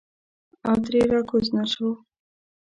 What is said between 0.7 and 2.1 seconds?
ترې راکوز نه شو.